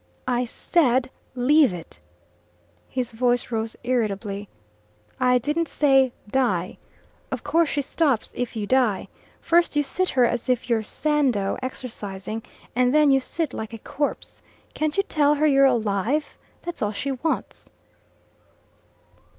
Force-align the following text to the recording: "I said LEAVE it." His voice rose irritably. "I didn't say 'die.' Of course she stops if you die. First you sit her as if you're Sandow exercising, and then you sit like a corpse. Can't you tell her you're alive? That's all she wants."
"I 0.27 0.45
said 0.45 1.11
LEAVE 1.35 1.73
it." 1.75 1.99
His 2.89 3.11
voice 3.11 3.51
rose 3.51 3.75
irritably. 3.83 4.49
"I 5.19 5.37
didn't 5.37 5.67
say 5.67 6.11
'die.' 6.27 6.79
Of 7.29 7.43
course 7.43 7.69
she 7.69 7.83
stops 7.83 8.33
if 8.35 8.55
you 8.55 8.65
die. 8.65 9.09
First 9.41 9.75
you 9.75 9.83
sit 9.83 10.09
her 10.17 10.25
as 10.25 10.49
if 10.49 10.67
you're 10.67 10.81
Sandow 10.81 11.55
exercising, 11.61 12.41
and 12.75 12.95
then 12.95 13.11
you 13.11 13.19
sit 13.19 13.53
like 13.53 13.73
a 13.73 13.77
corpse. 13.77 14.41
Can't 14.73 14.97
you 14.97 15.03
tell 15.03 15.35
her 15.35 15.45
you're 15.45 15.65
alive? 15.65 16.35
That's 16.63 16.81
all 16.81 16.91
she 16.91 17.11
wants." 17.11 17.69